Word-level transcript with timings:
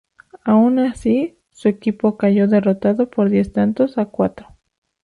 Aun 0.45 0.79
así, 0.79 1.37
su 1.51 1.67
equipo 1.67 2.17
cayó 2.17 2.47
derrotado 2.47 3.11
por 3.11 3.29
diez 3.29 3.53
tantos 3.53 3.99
a 3.99 4.07
cuatro. 4.07 4.47